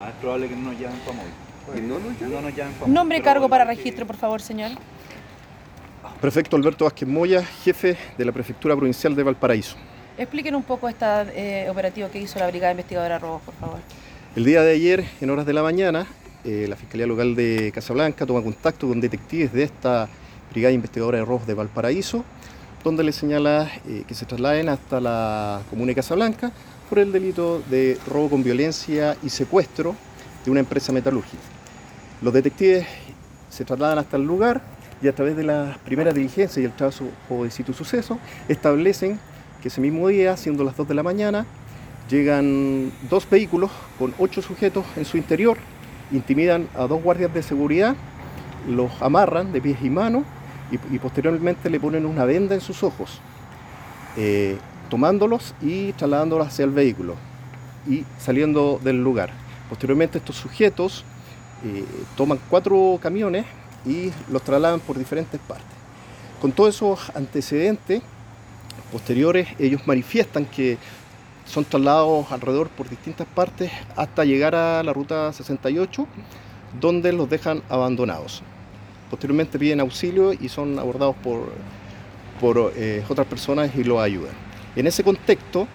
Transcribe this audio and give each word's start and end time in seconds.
Ah, 0.00 0.10
es 0.10 0.14
probable 0.20 0.48
que 0.48 0.54
no 0.54 0.70
nos 0.70 0.80
llamen 0.80 0.96
para 1.00 1.12
móvil. 1.16 1.32
¿Que 1.74 1.80
no 1.80 1.98
nos 1.98 2.20
llamen? 2.20 2.30
No 2.32 2.40
nos 2.40 2.54
llamen 2.56 2.72
para 2.74 2.80
móvil, 2.82 2.94
Nombre 2.94 3.18
y 3.18 3.20
cargo 3.20 3.48
para 3.48 3.64
que- 3.66 3.74
registro, 3.74 4.06
por 4.06 4.14
favor, 4.16 4.40
señor. 4.40 4.70
Prefecto 6.20 6.54
Alberto 6.54 6.84
Vázquez 6.84 7.08
Moya, 7.08 7.42
jefe 7.64 7.96
de 8.16 8.24
la 8.24 8.30
Prefectura 8.30 8.76
Provincial 8.76 9.16
de 9.16 9.24
Valparaíso. 9.24 9.76
Expliquen 10.16 10.54
un 10.54 10.62
poco 10.62 10.88
este 10.88 11.68
operativo 11.68 12.08
que 12.12 12.20
hizo 12.20 12.38
la 12.38 12.46
Brigada 12.46 12.70
Investigadora 12.70 13.14
de 13.14 13.18
Robos, 13.18 13.42
por 13.42 13.54
favor. 13.54 13.78
El 14.36 14.44
día 14.44 14.62
de 14.62 14.70
ayer, 14.70 15.04
en 15.20 15.30
horas 15.30 15.46
de 15.46 15.52
la 15.52 15.64
mañana, 15.64 16.06
eh, 16.44 16.66
la 16.68 16.76
Fiscalía 16.76 17.08
Local 17.08 17.34
de 17.34 17.72
Casablanca 17.74 18.24
toma 18.24 18.40
contacto 18.40 18.86
con 18.86 19.00
detectives 19.00 19.52
de 19.52 19.64
esta 19.64 20.08
Brigada 20.52 20.72
Investigadora 20.72 21.18
de 21.18 21.24
Robos 21.24 21.44
de 21.44 21.54
Valparaíso, 21.54 22.24
donde 22.84 23.02
le 23.02 23.10
señala 23.10 23.68
eh, 23.88 24.04
que 24.06 24.14
se 24.14 24.26
trasladen 24.26 24.68
hasta 24.68 25.00
la 25.00 25.60
comuna 25.68 25.88
de 25.88 25.94
Casablanca 25.96 26.52
por 26.88 26.98
el 26.98 27.12
delito 27.12 27.62
de 27.70 27.98
robo 28.06 28.30
con 28.30 28.42
violencia 28.42 29.16
y 29.22 29.28
secuestro 29.28 29.94
de 30.44 30.50
una 30.50 30.60
empresa 30.60 30.92
metalúrgica. 30.92 31.42
Los 32.22 32.32
detectives 32.32 32.86
se 33.50 33.64
trasladan 33.64 33.98
hasta 33.98 34.16
el 34.16 34.24
lugar 34.24 34.62
y 35.02 35.08
a 35.08 35.14
través 35.14 35.36
de 35.36 35.44
las 35.44 35.78
primeras 35.78 36.14
diligencias 36.14 36.58
y 36.58 36.64
el 36.64 36.72
trazo 36.72 37.04
de 37.28 37.50
sitio 37.50 37.74
suceso 37.74 38.18
establecen 38.48 39.20
que 39.62 39.68
ese 39.68 39.80
mismo 39.80 40.08
día, 40.08 40.36
siendo 40.36 40.64
las 40.64 40.76
2 40.76 40.88
de 40.88 40.94
la 40.94 41.02
mañana, 41.02 41.46
llegan 42.08 42.92
dos 43.10 43.28
vehículos 43.28 43.70
con 43.98 44.14
ocho 44.18 44.40
sujetos 44.40 44.84
en 44.96 45.04
su 45.04 45.16
interior, 45.16 45.58
intimidan 46.10 46.68
a 46.74 46.86
dos 46.86 47.02
guardias 47.02 47.32
de 47.34 47.42
seguridad, 47.42 47.94
los 48.68 48.90
amarran 49.02 49.52
de 49.52 49.60
pies 49.60 49.78
y 49.82 49.90
manos 49.90 50.24
y, 50.70 50.94
y 50.94 50.98
posteriormente 50.98 51.70
le 51.70 51.80
ponen 51.80 52.06
una 52.06 52.24
venda 52.24 52.54
en 52.54 52.60
sus 52.60 52.82
ojos, 52.82 53.20
eh, 54.16 54.56
tomándolos 54.88 55.54
y 55.60 55.92
trasladándolos 55.92 56.48
hacia 56.48 56.64
el 56.64 56.70
vehículo 56.70 57.14
y 57.88 58.04
saliendo 58.18 58.80
del 58.82 59.02
lugar. 59.02 59.30
Posteriormente 59.68 60.18
estos 60.18 60.36
sujetos 60.36 61.04
eh, 61.64 61.84
toman 62.16 62.38
cuatro 62.48 62.98
camiones 63.02 63.44
y 63.84 64.10
los 64.30 64.42
trasladan 64.42 64.80
por 64.80 64.98
diferentes 64.98 65.40
partes. 65.40 65.66
Con 66.40 66.52
todos 66.52 66.74
esos 66.74 67.10
antecedentes 67.16 68.02
posteriores, 68.92 69.48
ellos 69.58 69.86
manifiestan 69.86 70.44
que 70.44 70.78
son 71.44 71.64
trasladados 71.64 72.30
alrededor 72.30 72.68
por 72.68 72.88
distintas 72.88 73.26
partes 73.26 73.72
hasta 73.96 74.24
llegar 74.24 74.54
a 74.54 74.82
la 74.82 74.92
ruta 74.92 75.32
68, 75.32 76.06
donde 76.80 77.12
los 77.12 77.28
dejan 77.28 77.62
abandonados. 77.68 78.42
Posteriormente 79.10 79.58
piden 79.58 79.80
auxilio 79.80 80.32
y 80.34 80.48
son 80.48 80.78
abordados 80.78 81.16
por, 81.16 81.50
por 82.40 82.72
eh, 82.76 83.02
otras 83.08 83.26
personas 83.26 83.74
y 83.74 83.84
los 83.84 83.98
ayudan. 83.98 84.47
En 84.78 84.86
ese 84.86 85.02
contexto, 85.02 85.66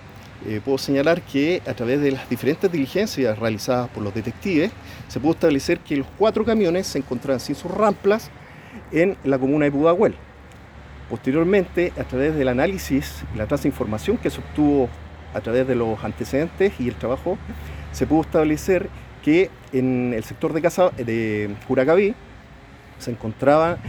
eh, 0.47 0.61
puedo 0.63 0.77
señalar 0.77 1.21
que 1.23 1.61
a 1.67 1.73
través 1.73 1.99
de 1.99 2.11
las 2.11 2.29
diferentes 2.29 2.71
diligencias 2.71 3.37
realizadas 3.37 3.89
por 3.89 4.01
los 4.01 4.13
detectives, 4.13 4.71
se 5.09 5.19
pudo 5.19 5.33
establecer 5.33 5.79
que 5.79 5.97
los 5.97 6.07
cuatro 6.17 6.45
camiones 6.45 6.87
se 6.87 6.99
encontraban 6.99 7.41
sin 7.41 7.53
sus 7.53 7.69
ramplas 7.69 8.31
en 8.93 9.17
la 9.25 9.37
comuna 9.37 9.65
de 9.65 9.73
Pudahuel. 9.73 10.15
Posteriormente, 11.09 11.91
a 11.99 12.05
través 12.05 12.33
del 12.33 12.47
análisis 12.47 13.25
y 13.35 13.37
la 13.37 13.45
información 13.65 14.15
que 14.15 14.29
se 14.29 14.39
obtuvo 14.39 14.87
a 15.33 15.41
través 15.41 15.67
de 15.67 15.75
los 15.75 16.01
antecedentes 16.01 16.71
y 16.79 16.87
el 16.87 16.95
trabajo, 16.95 17.37
se 17.91 18.07
pudo 18.07 18.21
establecer 18.21 18.87
que 19.21 19.49
en 19.73 20.13
el 20.13 20.23
sector 20.23 20.53
de, 20.53 20.61
casa, 20.61 20.91
de 20.91 21.53
Curacaví 21.67 22.15
se 22.99 23.11
encontraba 23.11 23.79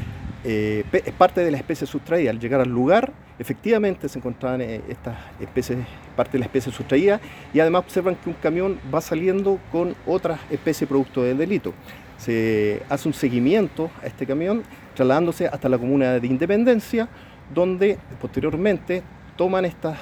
eh, 0.42 0.84
parte 1.16 1.44
de 1.44 1.52
la 1.52 1.58
especie 1.58 1.86
sustraída. 1.86 2.32
Al 2.32 2.40
llegar 2.40 2.60
al 2.60 2.70
lugar, 2.70 3.12
efectivamente 3.38 4.08
se 4.08 4.18
encontraban 4.18 4.60
eh, 4.60 4.80
estas 4.88 5.16
especies, 5.40 5.78
parte 6.16 6.32
de 6.32 6.40
la 6.40 6.44
especie 6.46 6.72
sustraída, 6.72 7.20
y 7.52 7.60
además 7.60 7.82
observan 7.84 8.16
que 8.16 8.30
un 8.30 8.36
camión 8.36 8.78
va 8.92 9.00
saliendo 9.00 9.58
con 9.72 9.94
otras 10.06 10.40
especies 10.50 10.88
producto 10.88 11.22
del 11.22 11.38
delito. 11.38 11.72
Se 12.18 12.82
hace 12.88 13.08
un 13.08 13.14
seguimiento 13.14 13.90
a 14.02 14.06
este 14.06 14.26
camión, 14.26 14.62
trasladándose 14.94 15.48
hasta 15.48 15.68
la 15.68 15.78
comuna 15.78 16.20
de 16.20 16.26
Independencia, 16.26 17.08
donde 17.52 17.98
posteriormente 18.20 19.02
toman 19.36 19.64
estas, 19.64 19.98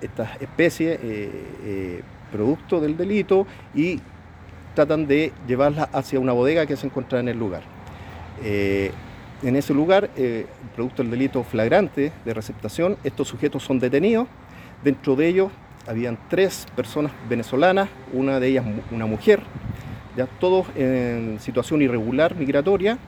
estas 0.00 0.40
especies 0.42 0.98
eh, 1.02 1.30
eh, 1.64 2.02
producto 2.32 2.80
del 2.80 2.96
delito 2.96 3.46
y 3.74 4.00
tratan 4.74 5.06
de 5.06 5.32
llevarlas 5.46 5.88
hacia 5.92 6.20
una 6.20 6.32
bodega 6.32 6.66
que 6.66 6.76
se 6.76 6.86
encuentra 6.86 7.20
en 7.20 7.28
el 7.28 7.38
lugar. 7.38 7.62
En 9.42 9.56
ese 9.56 9.74
lugar, 9.74 10.10
eh, 10.16 10.46
producto 10.74 11.02
del 11.02 11.10
delito 11.10 11.42
flagrante 11.44 12.12
de 12.24 12.34
receptación, 12.34 12.96
estos 13.04 13.28
sujetos 13.28 13.62
son 13.62 13.78
detenidos. 13.78 14.26
Dentro 14.82 15.16
de 15.16 15.28
ellos 15.28 15.52
habían 15.86 16.18
tres 16.28 16.66
personas 16.74 17.12
venezolanas, 17.28 17.88
una 18.12 18.40
de 18.40 18.48
ellas 18.48 18.64
una 18.90 19.06
mujer, 19.06 19.40
ya 20.16 20.26
todos 20.26 20.66
en 20.74 21.38
situación 21.40 21.82
irregular 21.82 22.34
migratoria, 22.34 22.98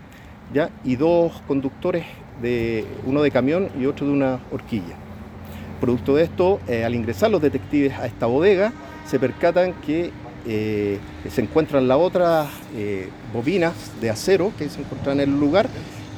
ya 0.52 0.70
y 0.84 0.96
dos 0.96 1.42
conductores 1.46 2.04
de 2.42 2.84
uno 3.04 3.22
de 3.22 3.30
camión 3.30 3.68
y 3.78 3.86
otro 3.86 4.06
de 4.06 4.12
una 4.12 4.38
horquilla. 4.50 4.96
Producto 5.80 6.14
de 6.14 6.24
esto, 6.24 6.60
eh, 6.68 6.84
al 6.84 6.94
ingresar 6.94 7.30
los 7.30 7.40
detectives 7.40 7.94
a 7.94 8.06
esta 8.06 8.26
bodega, 8.26 8.72
se 9.06 9.18
percatan 9.18 9.74
que 9.74 10.10
eh, 10.46 10.98
se 11.28 11.40
encuentran 11.40 11.88
las 11.88 11.98
otras 11.98 12.48
bobinas 13.32 13.74
de 14.00 14.10
acero 14.10 14.52
que 14.56 14.68
se 14.68 14.80
encontraban 14.80 15.20
en 15.20 15.30
el 15.30 15.40
lugar 15.40 15.68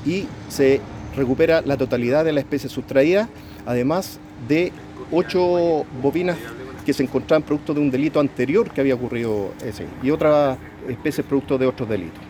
y 0.05 0.27
se 0.49 0.81
recupera 1.17 1.61
la 1.63 1.77
totalidad 1.77 2.25
de 2.25 2.33
la 2.33 2.41
especie 2.41 2.69
sustraída, 2.69 3.29
además 3.67 4.19
de 4.49 4.73
ocho 5.11 5.85
bobinas 6.03 6.39
que 6.85 6.93
se 6.93 7.03
encontraban 7.03 7.43
producto 7.43 7.75
de 7.75 7.81
un 7.81 7.91
delito 7.91 8.21
anterior 8.21 8.71
que 8.71 8.81
había 8.81 8.95
ocurrido 8.95 9.53
ese, 9.65 9.87
y 10.03 10.11
otras 10.11 10.59
especies 10.89 11.27
producto 11.27 11.59
de 11.59 11.67
otros 11.67 11.89
delitos. 11.89 12.23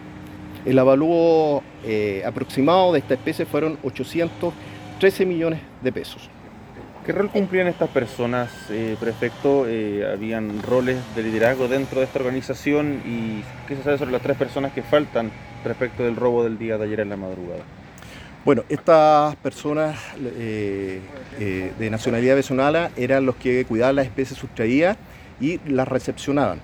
El 0.64 0.78
avalúo 0.78 1.62
eh, 1.84 2.22
aproximado 2.26 2.92
de 2.92 2.98
esta 2.98 3.14
especie 3.14 3.46
fueron 3.46 3.78
813 3.82 5.24
millones 5.24 5.60
de 5.82 5.92
pesos. 5.92 6.28
¿Qué 7.10 7.16
rol 7.18 7.28
cumplían 7.28 7.66
estas 7.66 7.88
personas, 7.88 8.48
eh, 8.70 8.94
prefecto? 9.00 9.64
Eh, 9.66 10.08
¿Habían 10.12 10.62
roles 10.62 10.96
de 11.16 11.24
liderazgo 11.24 11.66
dentro 11.66 11.98
de 11.98 12.04
esta 12.06 12.20
organización? 12.20 13.02
¿Y 13.04 13.42
qué 13.66 13.74
se 13.74 13.82
sabe 13.82 13.98
sobre 13.98 14.12
las 14.12 14.22
tres 14.22 14.36
personas 14.36 14.70
que 14.72 14.80
faltan 14.82 15.32
respecto 15.64 16.04
del 16.04 16.14
robo 16.14 16.44
del 16.44 16.56
día 16.56 16.78
de 16.78 16.84
ayer 16.84 17.00
en 17.00 17.08
la 17.08 17.16
madrugada? 17.16 17.62
Bueno, 18.44 18.62
estas 18.68 19.34
personas 19.34 19.98
eh, 20.38 21.00
eh, 21.40 21.72
de 21.76 21.90
nacionalidad 21.90 22.34
venezolana 22.34 22.90
eran 22.96 23.26
los 23.26 23.34
que 23.34 23.64
cuidaban 23.64 23.96
las 23.96 24.06
especies 24.06 24.38
sustraídas 24.38 24.96
y 25.40 25.58
las 25.68 25.88
recepcionaban. 25.88 26.60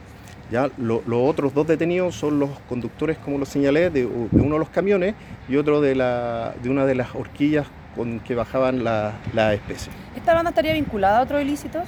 Ya 0.52 0.70
Lo- 0.78 1.02
los 1.08 1.28
otros 1.28 1.54
dos 1.54 1.66
detenidos 1.66 2.14
son 2.14 2.38
los 2.38 2.50
conductores, 2.68 3.18
como 3.18 3.36
lo 3.38 3.46
señalé, 3.46 3.90
de, 3.90 4.06
uno 4.06 4.52
de 4.54 4.58
los 4.60 4.68
camiones 4.68 5.16
y 5.48 5.56
otro 5.56 5.80
de, 5.80 5.94
una 6.70 6.86
de 6.86 6.94
las 6.94 7.16
horquillas 7.16 7.66
con 7.96 8.20
que 8.20 8.36
bajaban 8.36 8.84
la- 8.84 9.14
las 9.34 9.54
especies. 9.54 9.90
¿Esta 10.26 10.34
banda 10.34 10.48
estaría 10.50 10.72
vinculada 10.72 11.18
a 11.20 11.22
otros 11.22 11.40
ilícitos? 11.40 11.84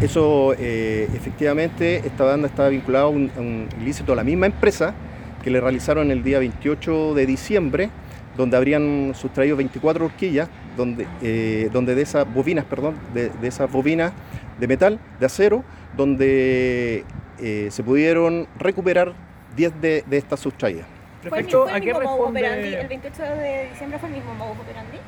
Eso, 0.00 0.54
eh, 0.56 1.08
efectivamente, 1.14 1.96
esta 1.96 2.22
banda 2.22 2.46
estaba 2.46 2.68
vinculada 2.68 3.06
a 3.06 3.08
un, 3.08 3.28
a 3.36 3.40
un 3.40 3.68
ilícito 3.80 4.12
a 4.12 4.14
la 4.14 4.22
misma 4.22 4.46
empresa 4.46 4.94
que 5.42 5.50
le 5.50 5.60
realizaron 5.60 6.12
el 6.12 6.22
día 6.22 6.38
28 6.38 7.12
de 7.14 7.26
diciembre, 7.26 7.90
donde 8.36 8.56
habrían 8.56 9.16
sustraído 9.16 9.56
24 9.56 10.04
horquillas, 10.04 10.48
donde, 10.76 11.08
eh, 11.22 11.70
donde 11.72 11.96
de 11.96 12.02
esas 12.02 12.32
bobinas, 12.32 12.66
perdón, 12.66 12.94
de, 13.12 13.30
de 13.30 13.48
esas 13.48 13.68
bobinas 13.68 14.12
de 14.60 14.68
metal, 14.68 15.00
de 15.18 15.26
acero, 15.26 15.64
donde 15.96 17.04
eh, 17.40 17.66
se 17.72 17.82
pudieron 17.82 18.46
recuperar 18.60 19.12
10 19.56 19.80
de, 19.80 20.04
de 20.06 20.18
estas 20.18 20.38
sustraídas. 20.38 20.86
¿Fue 21.28 21.40
el, 21.40 21.46
mismo- 21.46 21.62
fue 21.64 21.72
¿a 21.72 21.76
el 21.78 21.82
qué 21.82 21.92
responde? 21.94 22.40
operandi? 22.42 22.74
¿El 22.74 22.86
28 22.86 23.22
de 23.22 23.68
diciembre 23.70 23.98
fue 23.98 24.08
el 24.10 24.14
mismo 24.14 24.34
modus 24.34 24.56
operandi? 24.60 24.98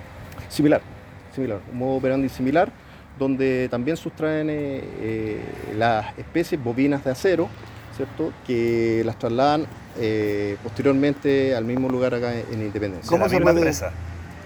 Similar, 0.49 0.81
similar, 1.37 1.61
un 1.71 1.79
modo 1.79 1.97
operandi 1.97 2.29
similar, 2.29 2.71
donde 3.19 3.69
también 3.71 3.97
sustraen 3.97 4.51
eh, 4.51 4.81
eh, 5.01 5.41
las 5.77 6.17
especies 6.19 6.63
bobinas 6.63 7.05
de 7.05 7.11
acero, 7.13 7.49
¿cierto? 7.97 8.33
Que 8.47 9.03
las 9.05 9.19
trasladan 9.19 9.67
eh, 9.99 10.57
posteriormente 10.63 11.55
al 11.55 11.65
mismo 11.65 11.89
lugar 11.89 12.15
acá 12.15 12.33
en 12.35 12.61
Independencia. 12.63 13.09
¿Cómo 13.09 13.29
se 13.29 13.37
misma 13.37 13.53
rede- 13.53 13.61
empresa. 13.61 13.91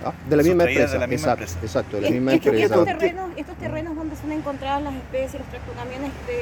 ¿Ah? 0.05 0.12
De 0.31 0.37
la 0.37 0.43
misma 0.43 0.64
empresa, 0.64 0.93
de 0.94 0.99
la 0.99 1.06
misma 1.06 1.32
exacto, 1.32 1.44
empresa. 1.44 1.67
exacto, 1.67 1.97
de 1.97 2.03
la 2.03 2.09
¿Y- 2.09 2.12
misma 2.12 2.32
y 2.32 2.35
empresa. 2.37 2.64
estos, 2.64 2.85
terrenos, 2.87 3.31
estos 3.37 3.56
terrenos 3.59 3.97
donde 3.97 4.17
son 4.17 4.32
encontradas 4.32 4.82
las 4.82 4.94
especies, 4.94 5.35
los 5.43 5.49
tractocamiones 5.50 6.11
de 6.26 6.37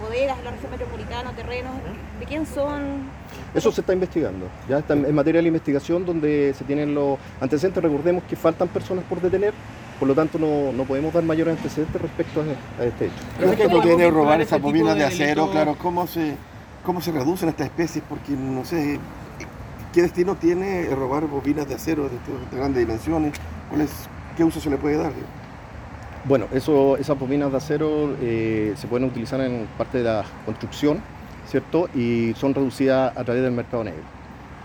bodegas 0.00 0.36
de 0.38 0.44
la 0.44 0.50
región 0.50 0.70
metropolitana, 0.70 1.30
terrenos, 1.32 1.72
¿de 2.20 2.26
quién 2.26 2.46
son? 2.46 3.02
Eso 3.54 3.70
se 3.72 3.80
está 3.80 3.92
investigando, 3.92 4.46
ya 4.68 4.78
está 4.78 4.94
en 4.94 5.14
materia 5.14 5.40
de 5.40 5.48
investigación 5.48 6.04
donde 6.04 6.54
se 6.56 6.64
tienen 6.64 6.94
los 6.94 7.18
antecedentes, 7.40 7.82
recordemos 7.82 8.24
que 8.24 8.36
faltan 8.36 8.68
personas 8.68 9.04
por 9.04 9.20
detener, 9.20 9.54
por 9.98 10.08
lo 10.08 10.14
tanto 10.14 10.38
no, 10.38 10.72
no 10.72 10.84
podemos 10.84 11.12
dar 11.12 11.22
mayores 11.22 11.56
antecedentes 11.56 12.00
respecto 12.00 12.40
a, 12.40 12.82
a 12.82 12.86
este 12.86 13.06
hecho. 13.06 13.14
¿Qué 13.38 13.44
es 13.44 13.50
lo 13.50 13.56
que 13.56 13.64
¿Cómo 13.64 13.80
tiene 13.82 14.10
robar 14.10 14.40
este 14.40 14.56
esas 14.56 14.58
tipo 14.58 14.68
bobinas 14.68 14.94
de 14.94 15.00
de 15.00 15.06
acero? 15.06 15.26
delito? 15.42 15.50
Claro, 15.52 15.76
¿cómo 15.80 16.06
se, 16.06 16.34
¿cómo 16.84 17.00
se 17.00 17.12
reducen 17.12 17.48
estas 17.48 17.66
especies? 17.66 18.02
Porque 18.08 18.32
no 18.32 18.64
sé, 18.64 18.98
¿qué 19.92 20.02
destino 20.02 20.34
tiene 20.34 20.86
robar 20.94 21.26
bobinas 21.28 21.68
de 21.68 21.74
acero 21.76 22.08
de, 22.08 22.16
este- 22.16 22.32
de 22.50 22.56
grandes 22.56 22.80
dimensiones? 22.86 23.34
¿Cuál 23.68 23.82
es, 23.82 23.90
¿Qué 24.36 24.42
uso 24.42 24.58
se 24.60 24.68
le 24.68 24.76
puede 24.78 24.96
dar? 24.96 25.12
Bueno, 26.24 26.46
eso, 26.52 26.96
esas 26.96 27.18
bobinas 27.18 27.50
de 27.50 27.56
acero 27.58 28.14
eh, 28.22 28.72
se 28.76 28.86
pueden 28.86 29.06
utilizar 29.08 29.40
en 29.40 29.66
parte 29.76 29.98
de 29.98 30.04
la 30.04 30.24
construcción, 30.46 31.00
¿cierto? 31.46 31.88
Y 31.94 32.32
son 32.36 32.54
reducidas 32.54 33.14
a 33.16 33.24
través 33.24 33.42
del 33.42 33.52
mercado 33.52 33.84
negro. 33.84 34.00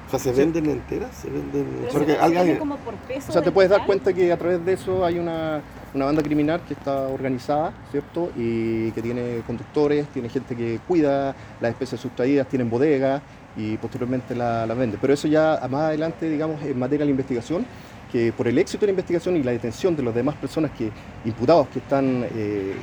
O 0.07 0.09
sea, 0.09 0.19
¿se 0.19 0.31
venden 0.31 0.65
enteras? 0.67 1.13
¿Se 1.15 1.29
venden...? 1.29 1.67
Pero 1.81 1.91
Porque 1.91 2.13
se- 2.13 2.13
se 2.13 2.17
venden 2.21 2.37
alguien... 2.39 2.57
como 2.57 2.77
por 2.77 2.93
peso 2.95 3.29
O 3.29 3.31
sea, 3.33 3.41
te 3.41 3.51
puedes 3.51 3.69
dar 3.69 3.85
cuenta 3.85 4.13
que 4.13 4.31
a 4.31 4.37
través 4.37 4.65
de 4.65 4.73
eso 4.73 5.05
hay 5.05 5.19
una, 5.19 5.61
una 5.93 6.05
banda 6.05 6.23
criminal 6.23 6.61
que 6.67 6.73
está 6.73 7.01
organizada, 7.09 7.73
¿cierto? 7.91 8.31
Y 8.37 8.91
que 8.91 9.01
tiene 9.01 9.41
conductores, 9.45 10.07
tiene 10.07 10.29
gente 10.29 10.55
que 10.55 10.79
cuida 10.87 11.35
las 11.61 11.71
especies 11.71 11.99
sustraídas, 12.01 12.47
tienen 12.47 12.69
bodegas 12.69 13.21
y 13.57 13.75
posteriormente 13.77 14.33
las 14.33 14.67
la 14.67 14.73
vende. 14.73 14.97
Pero 14.99 15.13
eso 15.13 15.27
ya 15.27 15.59
más 15.69 15.81
adelante, 15.81 16.27
digamos, 16.29 16.61
en 16.63 16.79
materia 16.79 16.99
de 16.99 17.05
la 17.05 17.11
investigación, 17.11 17.65
que 18.11 18.31
por 18.33 18.47
el 18.47 18.57
éxito 18.57 18.81
de 18.81 18.87
la 18.87 18.91
investigación 18.91 19.37
y 19.37 19.43
la 19.43 19.51
detención 19.51 19.95
de 19.95 20.01
las 20.03 20.15
demás 20.15 20.35
personas 20.35 20.71
que 20.71 20.89
imputados 21.25 21.67
que 21.67 21.79
están 21.79 22.23
eh, 22.23 22.27
eh, 22.35 22.75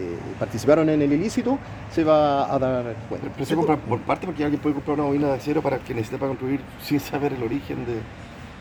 eh, 0.00 0.16
participaron 0.38 0.88
en 0.90 1.00
el 1.00 1.12
ilícito, 1.12 1.58
se 1.90 2.04
va 2.04 2.52
a 2.54 2.58
dar 2.58 2.94
cuenta. 3.08 3.28
Pero 3.32 3.46
se 3.46 3.54
compra 3.54 3.76
por 3.76 4.00
parte 4.00 4.26
porque 4.26 4.44
alguien 4.44 4.60
puede 4.60 4.74
comprar 4.74 4.98
una 4.98 5.06
bobina 5.08 5.28
de 5.28 5.34
acero 5.34 5.62
para 5.62 5.78
que 5.78 5.94
necesite 5.94 6.18
para 6.18 6.28
construir 6.30 6.60
sin 6.82 7.00
saber 7.00 7.32
el 7.32 7.42
origen 7.42 7.86
de... 7.86 7.94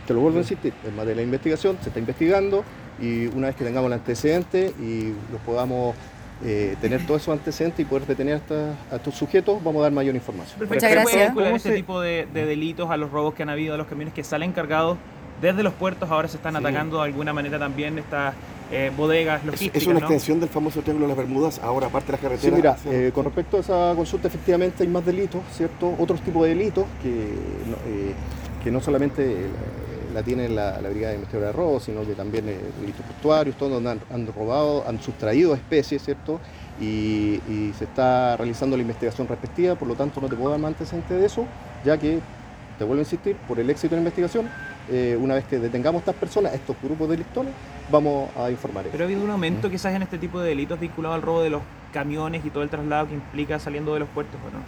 Te 0.07 0.13
lo 0.13 0.19
vuelvo 0.21 0.37
a 0.37 0.41
insistir, 0.41 0.71
en 0.85 0.91
materia 0.91 1.09
de 1.11 1.15
la 1.15 1.21
investigación 1.23 1.77
se 1.81 1.89
está 1.89 1.99
investigando 1.99 2.63
y 3.01 3.25
una 3.27 3.47
vez 3.47 3.55
que 3.55 3.63
tengamos 3.65 3.87
el 3.87 3.93
antecedente 3.93 4.71
y 4.79 5.07
los 5.31 5.41
podamos 5.45 5.95
eh, 6.45 6.75
tener 6.79 7.05
todos 7.07 7.23
esos 7.23 7.33
antecedentes 7.33 7.79
y 7.79 7.85
poder 7.85 8.05
detener 8.07 8.35
a, 8.35 8.37
esta- 8.37 8.73
a 8.91 8.95
estos 8.97 9.15
sujetos, 9.15 9.61
vamos 9.63 9.79
a 9.79 9.83
dar 9.83 9.91
mayor 9.91 10.13
información. 10.15 10.59
Muchas 10.59 10.69
¿Se 10.81 10.87
puede 10.87 10.95
gracias. 11.01 11.27
vincular 11.29 11.47
¿Cómo 11.49 11.57
este 11.57 11.69
se- 11.69 11.75
tipo 11.75 11.99
de, 12.01 12.27
de 12.33 12.45
delitos 12.45 12.89
a 12.91 12.97
los 12.97 13.09
robos 13.11 13.33
que 13.33 13.43
han 13.43 13.49
habido 13.49 13.73
a 13.73 13.77
los 13.77 13.87
camiones 13.87 14.13
que 14.13 14.23
salen 14.23 14.51
cargados 14.51 14.97
desde 15.41 15.63
los 15.63 15.73
puertos? 15.73 16.09
Ahora 16.09 16.27
se 16.27 16.37
están 16.37 16.53
Sí. 16.53 16.59
atacando 16.59 16.97
de 16.97 17.03
alguna 17.03 17.33
manera 17.33 17.59
también 17.59 17.97
estas 17.97 18.33
eh, 18.71 18.91
bodegas 18.97 19.41
Es, 19.41 19.45
logísticas. 19.45 19.81
es 19.81 19.87
una 19.87 19.99
¿no? 19.99 20.05
extensión 20.07 20.39
del 20.39 20.49
famoso 20.49 20.81
Triángulo 20.81 21.05
de 21.05 21.09
las 21.09 21.17
Bermudas, 21.17 21.59
ahora 21.63 21.85
aparte 21.87 22.07
de 22.07 22.11
las 22.13 22.19
Sí, 22.21 22.27
carreteras. 22.27 22.55
mira, 22.57 22.71
hacia- 22.71 22.91
eh, 23.07 23.11
con 23.11 23.25
respecto 23.25 23.57
a 23.57 23.59
esa 23.59 23.93
consulta, 23.95 24.27
efectivamente 24.27 24.81
hay 24.83 24.89
más 24.89 25.05
delitos, 25.05 25.41
¿cierto? 25.51 25.93
Otros 25.99 26.19
tipos 26.21 26.43
de 26.43 26.49
delitos 26.49 26.85
que 27.03 27.09
no, 27.09 27.75
eh, 27.85 28.13
que 28.63 28.71
no 28.71 28.81
solamente 28.81 29.23
eh, 29.43 29.47
la 30.15 30.23
tiene 30.23 30.49
la, 30.49 30.81
la 30.81 30.89
Brigada 30.89 31.09
de 31.09 31.15
Investigadores 31.17 31.55
de 31.55 31.61
Robo, 31.61 31.79
sino 31.79 32.01
que 32.05 32.13
también 32.13 32.49
eh, 32.49 32.57
delitos 32.79 33.05
portuarios, 33.05 33.55
todo 33.55 33.69
donde 33.69 33.91
han, 33.91 33.99
han 34.11 34.25
robado, 34.33 34.83
han 34.87 34.99
sustraído 34.99 35.53
especies, 35.53 36.01
¿cierto? 36.03 36.39
Y, 36.81 37.39
y 37.47 37.71
se 37.77 37.83
está 37.83 38.35
realizando 38.35 38.75
la 38.77 38.81
investigación 38.81 39.27
respectiva, 39.27 39.75
por 39.75 39.87
lo 39.87 39.93
tanto 39.95 40.19
no 40.21 40.27
te 40.27 40.35
puedo 40.35 40.49
dar 40.49 40.59
más 40.59 40.69
antecedentes 40.69 41.19
de 41.19 41.25
eso, 41.25 41.45
ya 41.85 41.97
que, 41.99 42.19
te 42.79 42.83
vuelvo 42.83 43.01
a 43.01 43.03
insistir, 43.03 43.35
por 43.47 43.59
el 43.59 43.69
éxito 43.69 43.91
de 43.95 43.97
la 43.97 44.01
investigación, 44.01 44.49
eh, 44.89 45.17
una 45.19 45.35
vez 45.35 45.45
que 45.45 45.59
detengamos 45.59 45.99
a 45.99 46.01
estas 46.03 46.15
personas, 46.15 46.53
estos 46.53 46.75
grupos 46.83 47.09
delictuales, 47.09 47.53
vamos 47.91 48.29
a 48.37 48.49
informar. 48.51 48.85
Pero 48.91 49.03
ha 49.03 49.07
habido 49.07 49.23
un 49.23 49.29
aumento 49.29 49.69
quizás 49.69 49.93
en 49.93 50.01
este 50.03 50.17
tipo 50.17 50.39
de 50.39 50.49
delitos 50.49 50.79
vinculado 50.79 51.15
al 51.15 51.21
robo 51.21 51.41
de 51.41 51.49
los 51.49 51.61
camiones 51.93 52.45
y 52.45 52.49
todo 52.49 52.63
el 52.63 52.69
traslado 52.69 53.07
que 53.07 53.13
implica 53.13 53.57
saliendo 53.59 53.93
de 53.93 54.01
los 54.01 54.09
puertos, 54.09 54.35
¿o 54.47 54.51
no? 54.51 54.63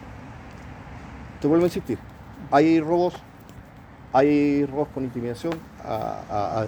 te 1.41 1.47
vuelvo 1.47 1.65
a 1.65 1.67
insistir, 1.67 1.99
hay 2.49 2.79
robos, 2.79 3.13
hay 4.13 4.65
robos 4.65 4.87
con 4.93 5.03
intimidación 5.03 5.53
a, 5.83 6.21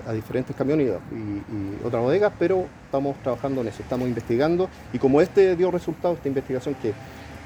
a- 0.05 0.09
a 0.09 0.13
diferentes 0.13 0.55
camiones 0.55 0.87
y, 1.11 1.15
y 1.15 1.79
otras 1.83 2.03
bodegas, 2.03 2.31
pero 2.37 2.65
estamos 2.85 3.17
trabajando 3.23 3.61
en 3.61 3.67
eso, 3.69 3.81
estamos 3.81 4.07
investigando 4.07 4.69
y 4.93 4.99
como 4.99 5.21
este 5.21 5.55
dio 5.55 5.71
resultado, 5.71 6.13
esta 6.13 6.27
investigación 6.27 6.75
que 6.75 6.93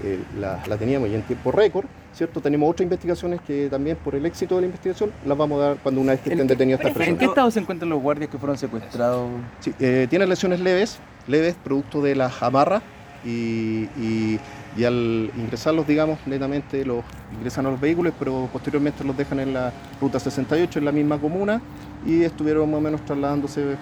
eh, 0.04 0.20
la, 0.40 0.64
la 0.68 0.78
teníamos 0.78 1.10
ya 1.10 1.16
en 1.18 1.22
tiempo 1.24 1.52
récord, 1.52 1.86
¿cierto? 2.14 2.42
Tenemos 2.42 2.70
otras 2.70 2.84
investigaciones 2.84 3.42
que 3.42 3.68
también 3.70 3.98
por 3.98 4.16
el 4.16 4.26
éxito 4.26 4.56
de 4.56 4.62
la 4.62 4.68
investigación 4.68 5.12
las 5.26 5.38
vamos 5.38 5.62
a 5.62 5.66
dar 5.68 5.78
cuando 5.84 6.02
una 6.02 6.14
vez 6.14 6.22
que 6.22 6.30
estén 6.32 6.48
detenidas 6.48 6.80
estas 6.80 6.94
Pero 6.94 7.00
Pues 7.00 7.08
¿En 7.10 7.16
personas. 7.16 7.20
qué 7.20 7.32
estado 7.40 7.52
se 7.52 7.60
encuentran 7.60 7.90
los 7.90 8.02
guardias 8.02 8.30
que 8.30 8.38
fueron 8.38 8.58
secuestrados? 8.58 9.30
Sí, 9.60 9.74
eh, 9.80 10.08
tiene 10.10 10.26
lesiones 10.26 10.60
leves, 10.62 11.00
leves, 11.28 11.56
producto 11.64 12.02
de 12.02 12.16
las 12.16 12.42
amarras 12.42 12.82
y, 13.26 13.88
y- 14.00 14.40
y 14.76 14.86
al 14.86 15.30
ingresarlos, 15.38 15.86
digamos, 15.86 16.18
netamente 16.26 16.84
los 16.84 17.04
ingresan 17.38 17.68
a 17.68 17.70
los 17.70 17.80
vehículos, 17.80 18.12
pero 18.18 18.50
posteriormente 18.52 19.04
los 19.04 19.16
dejan 19.16 19.40
en 19.40 19.54
la 19.54 19.72
ruta 20.02 20.20
68, 20.20 20.80
en 20.80 20.86
la 20.86 20.92
misma 20.92 21.20
comuna, 21.20 21.62
y 22.08 22.24
estuvieron 22.24 22.72
más 22.72 22.80
o 22.80 22.82
menos 22.82 23.06
trasladándose 23.06 23.76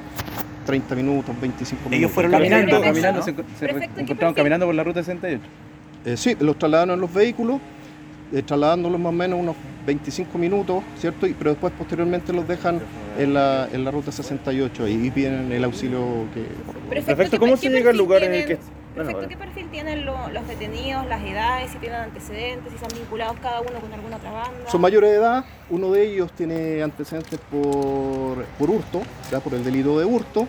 30 0.66 0.94
minutos, 0.96 1.34
25 1.40 1.84
minutos. 1.90 1.98
Ellos 1.98 2.12
fueron 2.12 2.34
Caminando, 2.34 2.82
caminando, 2.82 3.20
¿no? 3.20 3.26
se, 3.26 3.34
enco- 3.34 3.44
se 3.58 3.66
Prefecto, 3.68 3.96
¿qué 3.96 4.02
encontraron 4.02 4.34
caminando 4.34 4.66
por 4.66 4.76
la 4.76 4.84
ruta 4.84 5.02
68. 5.02 5.42
Eh, 6.06 6.18
sí, 6.18 6.36
los 6.40 6.58
trasladaron 6.58 6.96
en 6.96 7.02
los 7.02 7.14
vehículos, 7.14 7.60
eh, 8.34 8.42
trasladándolos 8.42 9.00
más 9.00 9.10
o 9.10 9.14
menos 9.14 9.40
unos 9.40 9.56
25 9.86 10.38
minutos, 10.38 10.84
¿cierto? 11.00 11.28
Y, 11.28 11.34
pero 11.34 11.52
después 11.52 11.74
posteriormente 11.78 12.34
los 12.34 12.48
dejan 12.48 12.80
en 13.18 13.34
la, 13.34 13.68
en 13.72 13.84
la 13.84 13.92
ruta 13.92 14.12
68 14.12 14.88
y 14.88 15.12
piden 15.12 15.52
el 15.52 15.64
auxilio 15.64 16.00
que... 16.34 16.46
Perfecto, 17.04 17.32
¿qué 17.32 17.40
¿cómo 17.40 17.58
se 17.58 17.70
llega 17.70 17.90
al 17.92 17.98
lugar 17.98 18.24
en 18.24 18.34
el 18.34 18.46
que- 18.46 18.60
Perfecto, 18.94 19.20
bueno, 19.20 19.30
¿qué 19.30 19.38
perfil 19.38 19.70
tienen 19.72 20.06
lo- 20.06 20.30
los 20.32 20.46
detenidos, 20.50 21.08
las 21.08 21.24
edades, 21.24 21.72
si 21.72 21.78
tienen 21.78 22.02
antecedentes, 22.02 22.72
si 22.72 22.76
están 22.76 22.98
vinculados 23.00 23.38
cada 23.42 23.62
uno 23.62 23.80
con 23.80 23.94
alguna 23.94 24.18
otra 24.18 24.32
banda? 24.32 24.70
Son 24.70 24.82
mayores 24.82 25.12
de 25.12 25.16
edad, 25.16 25.46
uno 25.70 25.92
de 25.92 26.12
ellos 26.12 26.30
tiene 26.34 26.84
antecedentes 26.84 27.40
por, 27.50 28.44
por 28.60 28.70
hurto, 28.70 29.02
¿ya? 29.32 29.40
por 29.40 29.54
el 29.54 29.64
delito 29.64 29.98
de 29.98 30.04
hurto. 30.06 30.46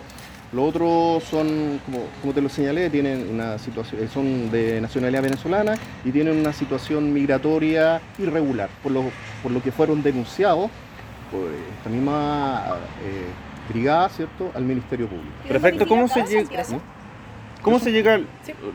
Los 0.53 0.69
otros 0.69 1.23
son, 1.23 1.79
como, 1.85 2.05
como 2.21 2.33
te 2.33 2.39
lo 2.41 2.47
señalé, 2.49 2.89
tienen 2.91 3.27
una 3.31 3.57
situación, 3.57 4.03
eh, 4.03 4.07
son 4.13 4.51
de 4.51 4.79
nacionalidad 4.81 5.23
venezolana 5.23 5.73
y 6.05 6.11
tienen 6.11 6.37
una 6.37 6.53
situación 6.53 7.11
migratoria 7.11 8.01
irregular, 8.19 8.69
por 8.83 8.91
lo, 8.91 9.05
por 9.41 9.51
lo 9.51 9.63
que 9.63 9.71
fueron 9.71 10.03
denunciados 10.03 10.69
por 11.31 11.49
esta 11.77 11.89
misma 11.89 12.65
eh, 13.03 13.25
brigada, 13.73 14.09
¿cierto?, 14.09 14.51
al 14.53 14.63
Ministerio 14.63 15.07
Público. 15.07 15.31
¿Tienen 15.41 15.61
Perfecto, 15.61 15.87
¿cómo 15.87 16.07
se 16.07 16.23
llega? 16.23 16.41
acá? 16.61 16.79
¿Cómo 17.63 17.79
se 17.79 17.91
llega 17.91 18.13
al- 18.15 18.27
Sí. 18.45 18.53
lo- 18.61 18.73